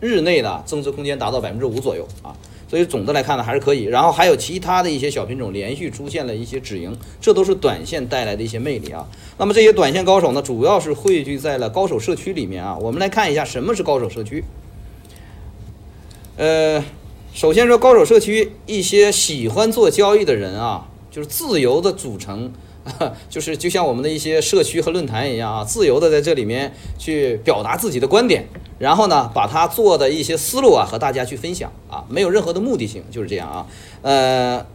[0.00, 2.32] 日内的增值空间达到百分之五左右啊，
[2.66, 3.84] 所以总的来看呢还是可以。
[3.84, 9.06] 然后还有其他的一些小品种连续出现了一些止盈，这都是短线带来的一些魅力啊。
[9.36, 12.78] 那么这些短线高手呢，主要是汇聚在了高手社区里面啊。
[12.80, 14.42] 我们来看一下什么是高手社区，
[16.38, 16.82] 呃。
[17.34, 22.52] 首先说高手社区一些喜欢做交易的人啊，就是自由的组成
[23.30, 28.46] 就是就像我们的一些社区和论坛一样啊，自由的在这里面去表达自己的观点，
[28.78, 33.66] 然后呢，把他做的一些思路啊和大家去分享啊，没有任何的目的性，就是这样啊。
[34.02, 34.66] 呃，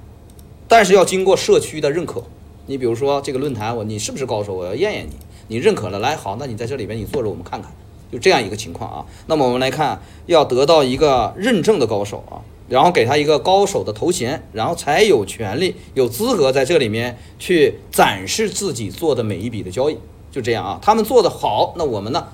[0.67, 2.23] 但是要经过社区的认可。
[2.65, 4.55] 你比如说这个论坛，我你是不是高手？
[4.55, 5.15] 我要验验你，
[5.47, 7.71] 你认可了，来好，那你在这里边你坐着，我们看看，
[8.11, 9.05] 就这样一个情况啊。
[9.27, 19.97] 那么我们来看，要得到一个认证的高手啊，然后给他一个高手的头衔，然后才有权利、有资格在这里面去展示自己做的每一笔的交易。
[20.29, 22.27] 就这样啊，他们做的好，那我们呢，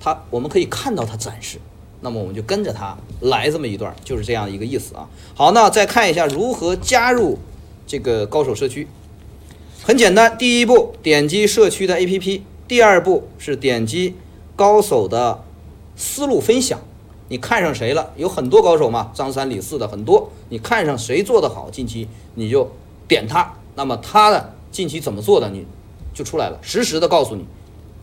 [0.00, 1.58] 他我们可以看到他展示，
[2.00, 5.08] 那么我们就跟着他来这么一段，就是这样一个意思啊。
[5.34, 7.38] 好，那再看一下如何加入
[7.86, 8.86] 这个高手社区。
[9.82, 14.14] 很简单，第一步点击社区的 APP，第二步是点击
[14.62, 15.42] 高手的
[15.96, 16.78] 思路分享。
[17.26, 18.12] 你看上谁了？
[18.14, 20.30] 有很多高手嘛，张三李四的很多。
[20.50, 22.70] 你看上谁做得好，近期你就
[23.08, 25.66] 点他，那么他的近期怎么做的，你
[26.14, 27.44] 就出来了，实时的告诉你。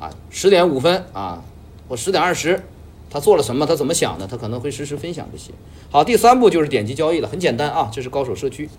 [0.01, 1.41] 啊，十点五分啊，
[1.87, 2.61] 或十点二十，
[3.09, 3.65] 他做了什么？
[3.65, 4.27] 他怎么想的？
[4.27, 5.51] 他可能会实时分享这些。
[5.89, 8.69] 好，第三步就是点击交易了，很简单啊，这是高手社区。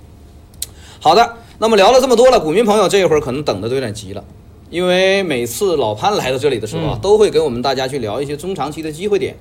[1.01, 4.23] 好的，那么聊了这么多了，股民朋友这一会儿可能等的都有点急了，
[4.71, 9.37] 因为每次老潘来到这里的时候啊，都会跟我们大家去聊一些中长期的机会点。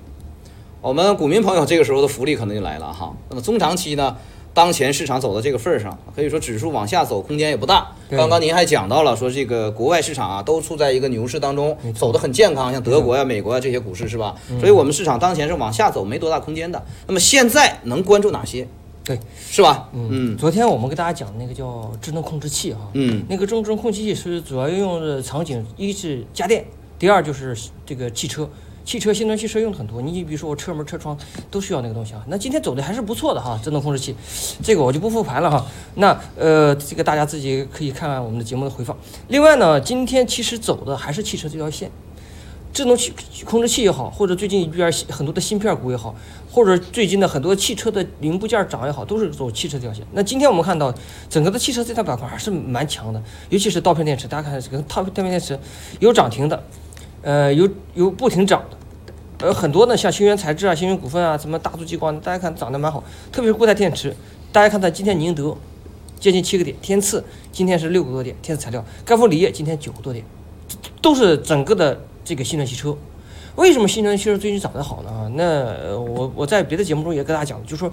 [0.82, 3.16] 我们股民朋友这个时候的福利可能就来了哈。
[3.30, 4.18] 那么中长期呢，
[4.56, 7.92] 当前市场走到这个份儿上，可以说指数往下走空间也不大。
[8.10, 14.34] 刚刚您还讲到了说这个国外市场啊，都处在一个牛市当中，走得很健康，像德国呀、美国呀这些股市是吧？
[14.60, 16.84] 所以我们市场当前是往下走，没多大空间的。
[17.06, 18.68] 那么现在能关注哪些？
[19.10, 19.20] 对，
[19.50, 19.90] 是吧？
[19.92, 26.64] 嗯昨天我们给大家讲那个叫智能控制器哈，嗯那个智能控制器是主要应用的场景，一是家电，
[27.00, 28.48] 第二就是这个汽车。
[28.86, 31.18] 汽车新能源汽车用的很多，你比如说我车门、车窗
[31.52, 32.24] 都需要那个东西啊。
[32.28, 34.16] 那今天走的还是不错的哈，智能控制器，
[34.64, 35.66] 这个我就不复盘了哈。
[35.96, 38.96] 那呃，这个大家自己可以看看我们的节目的回放。
[39.28, 41.92] 另外呢，今天其实走的还是汽车这条线，
[42.74, 43.14] 智能器
[43.46, 46.16] 控制器也好，或者最近一边很多的芯片股也好，
[46.52, 50.04] 或者最近的很多汽车的零部件涨也好，都是走汽车这条线。
[50.14, 50.94] 那今天我们看到
[51.30, 55.58] 整个的汽车这条板块还是蛮强的，尤其是刀片电池，大家看这个刀片电池
[56.00, 56.64] 有涨停的，
[57.22, 58.78] 呃，有有不停涨的。
[59.48, 64.14] 呃，很多呢，像星源材质啊、星源股份啊、什么大族激光，大家看涨得蛮好，特别是固态电池，
[64.52, 65.56] 大家看它今天宁德
[66.20, 70.26] 接近七个点，天赐今天是六个多点，天赐材料、赣锋锂业今天九个多点，
[71.02, 72.98] 都是整个的这个新能源汽车。
[73.60, 75.30] 为什么新能源汽车最近涨得好呢？
[75.36, 77.92] 那我我在别的节目中也跟大家讲，就是说，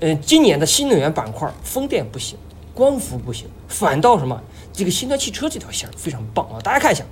[0.00, 2.38] 呃，今年的新能源板块，风电不行，
[2.72, 6.56] 光伏不行，反倒什么这个新能源汽车这条线非常棒啊！
[6.64, 7.04] 大家看一下，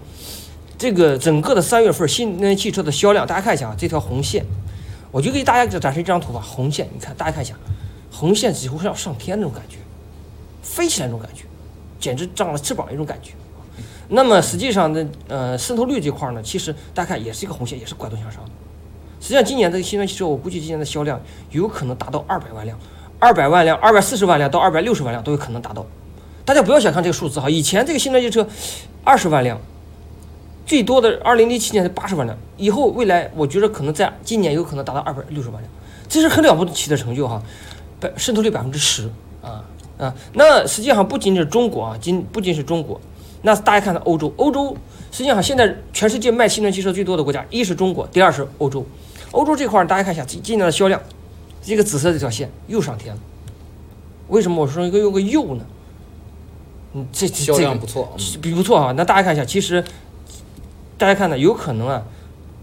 [0.78, 4.42] 这个整个的三月份新能源汽车的销量，大家看一下啊，这条红线，
[5.10, 6.40] 我就给大家展示一张图吧。
[6.40, 7.54] 红线，你看，大家看一下，
[8.10, 9.76] 红线几乎是要上天那种感觉，
[10.62, 11.44] 飞起来那种感觉，
[12.00, 13.32] 简直长了翅膀一种感觉。
[14.12, 18.42] 那么实际上呢，呃，渗透率这块呢，其实大家看也是一个红线，也是拐动向上。
[19.20, 21.20] 实际上今年这个新能源汽车，我估计今年的销量
[21.50, 22.76] 有可能达到二百万辆，
[23.18, 25.86] 二百万辆、二百四十万辆到二百六十万辆都有可能达到。
[26.44, 28.48] 大家不要小看这个数字哈，以前这个新能源汽车
[29.04, 29.60] 二十万辆，
[30.66, 35.72] 最多的二零零七年是八十万辆，以后未来我觉得可能在今年有可能达到二百六十万辆，
[36.08, 37.40] 这是很了不起的成就哈，
[38.00, 39.08] 百渗透率百分之十
[39.42, 39.62] 啊
[39.98, 40.14] 啊！
[40.32, 43.00] 那实际上不仅是中国啊，今不仅是中国，
[43.42, 44.76] 那大家看看欧洲，欧洲
[45.10, 48.84] 实际上现在全世界卖新能源汽车最多的国家，一是中国，第二是欧洲。
[49.30, 51.00] 欧洲这块儿大家看一下今今年的销量，
[51.62, 53.20] 这个紫色这条线又上天了。
[54.28, 55.64] 为什么我说一个用个又呢？
[56.92, 58.92] 嗯，这这销这个量不错，比不错啊。
[58.96, 59.82] 那大家看一下，其实
[60.98, 62.02] 大家看呢，有可能啊，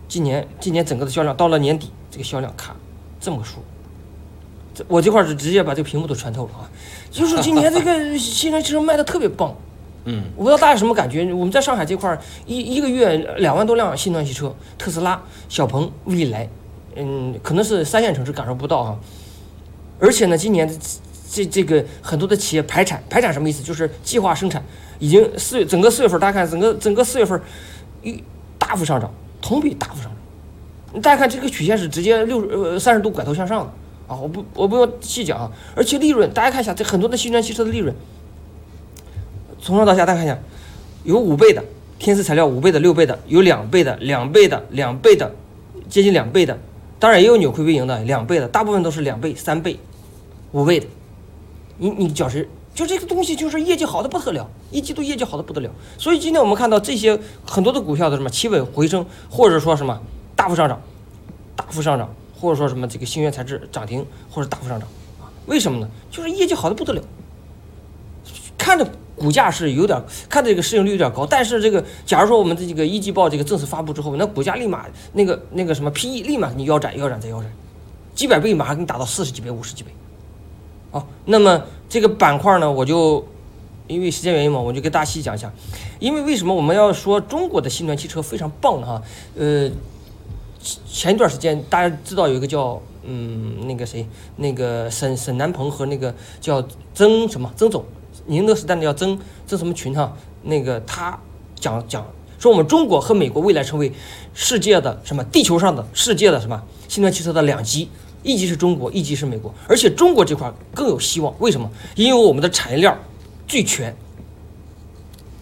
[0.08, 2.76] 今年今年整个的销量到了年底，这个销量卡
[3.20, 3.56] 这么个数。
[4.76, 6.70] 这我这块儿是直接把这个屏幕都穿透了啊，
[7.10, 9.56] 就是今年这个新能源汽车卖的特别棒。
[10.10, 11.34] 嗯，我不知道大家什么感觉？
[11.34, 16.50] 我们在上海这块儿一一个月两万多辆新能源汽车，特斯拉、小鹏、蔚来，
[16.96, 18.98] 嗯，可能是三线城市感受不到啊。
[20.00, 20.76] 而且呢，今年这
[21.30, 23.62] 这这个很多的企业排产，排产什么意思？
[23.62, 24.64] 就是计划生产，
[24.98, 27.42] 已经四月整个四月份，大家看整个整个四月份
[28.02, 28.24] 一
[28.58, 31.02] 大幅上涨，同比大幅上涨。
[31.02, 33.74] 大家看这个曲线是直接六十呃三十度拐头向上的
[34.08, 34.16] 啊！
[34.16, 37.94] 我不我不用细讲啊，而且利润大家看一下，这很多的新能源汽车的利润，
[39.60, 40.38] 从上到下大家看一下，
[41.04, 41.64] 有五倍的
[42.00, 45.34] 天丝材料，五倍的、六倍的，有两倍的、两倍的、两倍的，
[45.90, 46.58] 接近两倍的，
[47.00, 49.80] 当然也有扭亏为盈的两倍的，大部分都是两倍、三倍、
[50.52, 50.86] 五倍的。
[51.78, 55.70] 你你觉是就这个东西就是业绩好的不得了，一季度业绩好的不得了。
[55.98, 60.00] 所以今天我们看到这些很多的股票的什么企稳回升，或者说什么
[60.36, 60.82] 大幅上涨，
[61.56, 64.88] 大幅上涨，或者说什么这个星源材质涨停或者大幅上涨
[65.20, 65.30] 啊？
[65.48, 65.90] 为什么呢？
[66.12, 67.02] 就是业绩好的不得了，
[68.58, 68.88] 看着
[69.18, 77.52] 股价是有点看这个市盈率有点高，但是这个假如说我们的这个一季报这个正式发布之后，那股价立马那个那个什么 PE 立马你腰斩腰斩再腰斩，
[78.14, 79.92] 几百倍马上给你打到四十几倍五十几倍。
[80.92, 83.26] 好，那么这个板块呢，我就
[83.88, 85.52] 因为时间原因嘛，我就跟大家细讲一下。
[86.00, 88.86] 因为为什么我们要说中国的新能源汽车非常棒呢？
[88.86, 89.02] 哈，
[89.36, 89.70] 呃，
[90.88, 97.84] 前一段时间大家知道有一个叫嗯那个谁那个沈沈南鹏和那个叫曾什么曾总，
[98.28, 101.20] 宁德时代的要增增什么群哈，那个他
[101.56, 102.06] 讲讲
[102.40, 103.92] 说我们中国和美国未来成为
[104.34, 107.90] 世界的什么地球上的世界的什么新能源汽车的两极。
[108.24, 111.34] 一级是中国，一级是美国，而且中国这块更有希望。
[111.40, 111.70] 为什么？
[111.96, 113.00] 因为我们的产业链儿
[113.48, 113.96] 最全，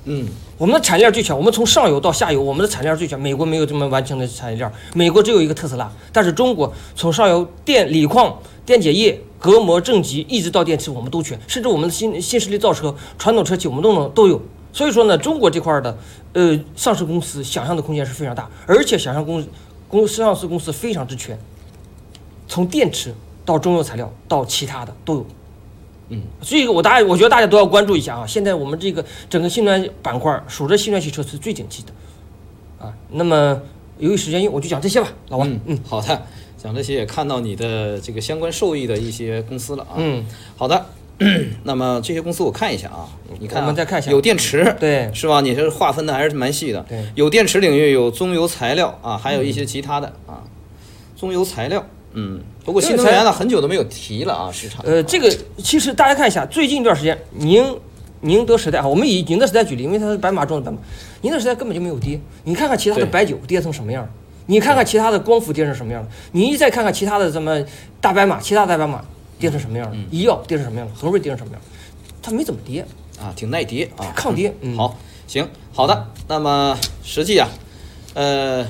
[0.08, 3.20] 嗯，我们的产业链最全，我们从上游到下游，我们的产业链最全。
[3.20, 14.40] 美国没有这么完整的产业链，美国只有一个特斯拉，但是中国从上游电锂矿、电解液、隔膜、正极，一直到电池，我们都全，甚至我们的新新势力造车、传统车企，我们都能都有。
[14.72, 15.98] 所以说呢，中国这块的
[16.34, 19.44] 呃上市公司想象的空间是非常大，而且想象公
[19.90, 21.36] 公上市公司非常之全，
[22.48, 23.12] 从电池
[23.44, 25.26] 到中游材料到其他的都有。
[26.10, 28.26] 嗯，所以我大家我觉得大家都要关注一下啊！
[28.28, 33.60] 现在我们这个整个新能源板块数着新能源汽车是最景气的，啊，那么
[33.98, 35.50] 由于时间，我就讲这些吧，老王。
[35.50, 36.22] 嗯嗯，好的，
[36.58, 39.96] 讲这些也看到你的这个相关受益的一些公司了啊。
[39.98, 40.86] 嗯，好的。
[41.64, 43.08] 那么这些公司我看一下啊，
[43.40, 45.40] 你看、啊，我们再看一下有电池，对是吧？
[45.40, 46.86] 你这划分的还是蛮细的。
[46.90, 50.44] 对有电池领域，有中油材料啊，还有一些其他的啊。
[51.16, 54.84] 中油材料，嗯，不过新能源呢，很久都没有提了啊，市场。
[54.84, 57.64] 呃，这个其实大家看一下，最近一段时间，宁
[58.22, 60.80] 宁德时代啊，我们以宁德时代举例，因为它是白马中的白马，
[61.22, 62.20] 宁德时代根本就没有跌。
[62.44, 64.10] 你看看其他的白酒跌成什么样儿，
[64.48, 67.64] 你看看其他的光伏跌成什么样了，你再看看其他的什么
[68.02, 69.06] 大白马，其他大白马
[69.38, 71.64] 跌成什么样儿，嗯医药跌成什么样了，恒瑞跌成什么样儿，
[72.22, 72.86] 它没怎么跌。
[73.18, 76.08] 啊，挺耐跌啊，抗跌嗯好，行，好的。
[76.28, 77.48] 那么实际啊，
[78.14, 78.68] 呃，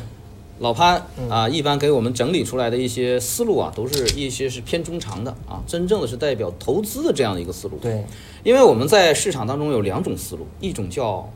[0.60, 7.78] 老潘嗯啊，一般给我们整理出来的一些思路啊，都是一些是偏中长的啊，真正的是代表投资的这样的一个思路。
[7.82, 8.06] 对，
[8.44, 11.30] 因为我们在市场当中有两种思路，一种叫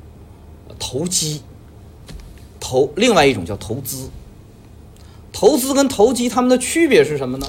[0.70, 1.42] 呃投机，
[2.60, 4.10] 投，另外一种叫投资。
[5.34, 7.48] 投资跟投机它们的区别是什么呢？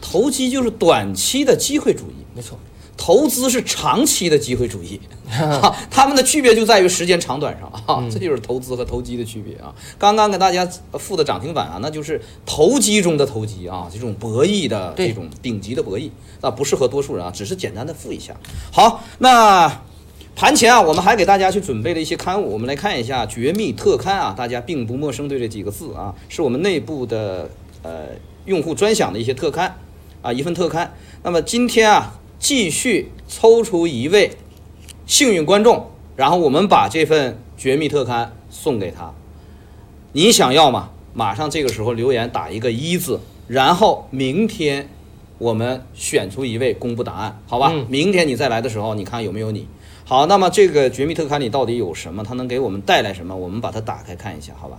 [0.00, 2.58] 投机就是短期的机会主义，没错。
[2.98, 9.72] 投资是长期的机会主义，啊，它们的区别就在于时间长短上啊，这就是投资和投机的区别啊。
[9.96, 16.10] 刚刚给大家附的涨停板啊，那就是投机中的投机啊，这种博弈的这种顶级的博弈，
[16.42, 18.34] 那不适合多数人啊，只是简单的附一下。
[18.72, 19.80] 好，那
[20.34, 27.48] 盘前啊，我们还给大家去准备了一些刊物，我们来看一下《绝密特刊》啊，大家并不陌生对这几个字啊，是我们内部的
[27.82, 28.08] 呃
[28.44, 29.76] 用户专享的一些特刊
[30.20, 30.92] 啊，一份特刊。
[31.22, 34.32] 那么今天啊，继续抽出一位
[35.06, 39.12] 幸运观众，然后我们把这份《绝密特刊》送给他。
[40.12, 40.90] 你想要吗？
[41.14, 44.88] 马上这个时候留言打一个一字，然后明天
[45.38, 47.72] 我们选出一位公布答案，好吧？
[47.74, 49.66] 嗯明天你再来的时候，你看有没有你。
[50.04, 52.22] 好，那么这个绝密特刊里到底有什么？
[52.22, 53.34] 它能给我们带来什么？
[53.34, 54.78] 我们把它打开看一下，好吧？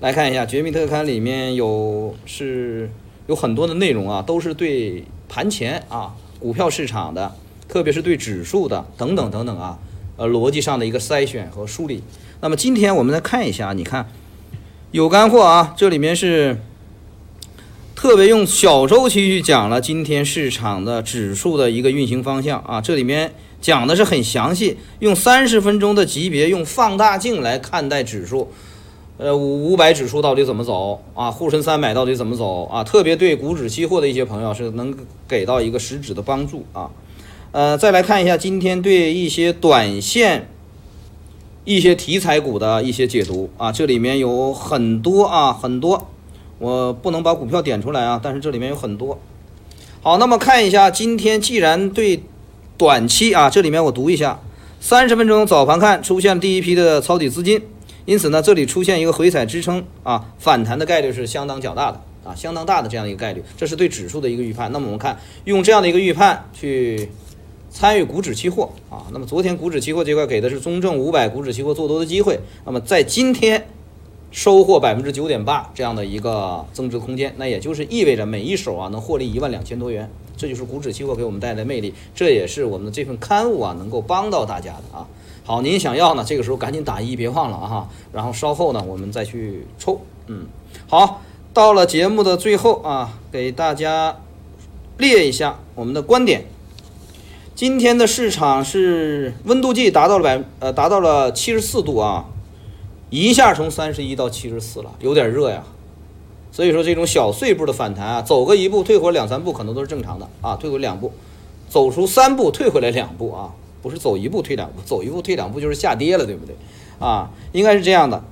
[0.00, 2.90] 来看一下绝密特刊里面有是
[3.26, 7.34] 有很多的内容啊，都是对盘前啊股票市场的，
[7.68, 9.78] 特别是对指数的等等等等啊，
[10.16, 12.02] 呃逻辑上的一个筛选和梳理。
[12.40, 14.10] 那么今天我们来看一下，你看
[14.90, 16.58] 有干货啊，这里面是
[17.94, 28.52] 特别用小周期去讲了今天市场的指数的一个运行方向啊，这里面讲的是很详细，用三十分钟的级别，用放大镜来看待指数。
[29.18, 31.30] 呃，五五百指数到底怎么走啊？
[31.30, 32.84] 沪深三百到底怎么走啊？
[32.84, 34.94] 特别对股指期货的一些朋友是能
[35.26, 36.90] 给到一个实质的帮助啊。
[37.52, 40.50] 呃，再来看一下今天对一些短线、
[41.64, 46.08] 一些题材股的一些解读啊，这里面有很多啊，很多，
[46.58, 49.18] 我不能把股票点出来啊，但是这里面有很多。
[50.02, 52.22] 好，那么看一下今天既然对
[52.76, 54.40] 短期啊，这里面我读一下，
[54.78, 57.62] 三十分钟早盘看出现第一批的抄底资金。
[58.06, 64.70] 因此呢，这里出现一个回踩支撑啊，反弹的概率是相当较大的啊，相当大的这样一个概率，这是对指数的一个预判。
[64.72, 67.08] 那么我们看用这样的一个预判去
[67.68, 73.66] 参与股指期货啊，那么昨天股指期货这块给的是中证五百股指期货做多的机会，那么在今天
[74.30, 85.08] 收获百分之九点八这样的一个增值空间，那也就是意味着每一手啊能获利一万两千多元，这就是股指期货给我们带来的魅力，这也是我们的这份刊物啊能够帮到大家的啊。
[85.46, 87.88] 好，您想要呢，这个时候赶紧打一，别忘了啊。
[88.12, 90.00] 然后稍后呢，我们再去抽。
[90.26, 90.46] 嗯，
[90.88, 91.22] 好，
[91.54, 94.16] 到了节目的最后啊，给大家
[94.98, 96.46] 列一下我们的观点。
[97.54, 102.24] 今天的市场是温度计达到了百呃达到了七十四度啊，
[103.10, 105.62] 一下从三十一到七十四了，有点热呀。
[106.50, 111.12] 所以说这种小碎步的反弹啊，走个一步退回两三步可能都是正常的啊，退回两步，
[111.68, 113.54] 走出三步退回来两步啊，
[113.86, 116.56] 不是走一步退两步，走一步退两步就是下跌了，对不对？
[116.98, 118.24] 啊，应该是这样的。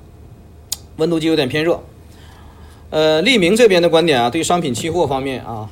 [0.96, 1.80] 温度计有点偏热。
[2.90, 5.68] 呃，利明这边的观点啊，对商品期货方面啊，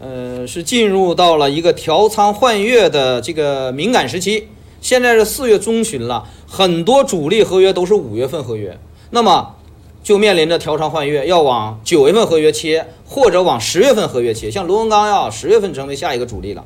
[0.00, 4.48] 呃，是进入到了一个调仓换月的这个敏感时期。
[4.80, 8.78] 现在是四月中旬了，很多主力合约都是五月份合约，
[9.10, 9.54] 那么
[10.02, 14.50] 就面临着调仓换月，要往九月份合约切，或者往十月份合约切。
[14.50, 16.64] 像螺纹钢要十月份成为下一个主力了，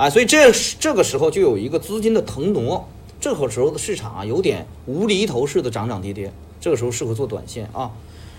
[0.00, 2.88] 啊，所以这这个时候就有一个资金的腾挪，
[3.20, 7.90] 这个时候的市场啊，有点无厘头式的涨涨跌跌，这个时候适合做短线啊。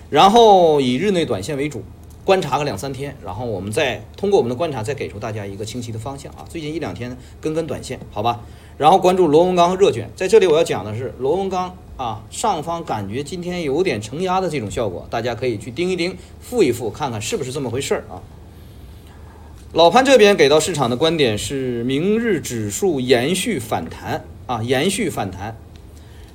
[0.09, 1.83] 然后以日内短线为主，
[2.25, 6.43] 观察个两三天，然后我们再通过我们的观察，再给出大家一个清晰的方向啊。
[6.49, 8.41] 最近一两天跟跟短线，好吧？
[8.79, 18.17] 然后关注螺纹钢和热卷，在这里我要讲的是螺纹钢啊，上方感觉今天有点承压的这种效果，大家可以去盯一盯，复一复，看看是不是这么回事儿啊。
[19.73, 25.55] 老潘这边给到市场的观点是，明日指数延续反弹啊，延续反弹。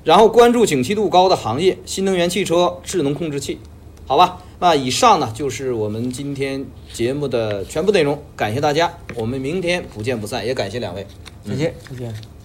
[0.05, 3.59] 然后关注景气度高的行业，新能源汽车、智能控制器，
[4.07, 4.39] 好吧？
[4.59, 6.64] 那以上呢就是我们今天
[6.95, 11.07] 节目的全部内容，感谢大家，我们明天不见不散，也感谢两位，
[11.45, 11.74] 再见。
[11.91, 12.36] 再见。